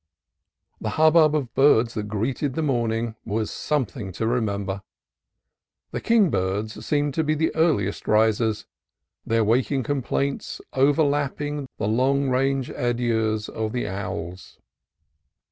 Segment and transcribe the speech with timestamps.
[0.79, 4.81] The hubbub of birds that greeted the morning was something to remember.
[5.91, 8.65] The kingbirds seemed to be the earliest risers,
[9.27, 14.57] their waking complaints overlapping the long range adieus of the owls.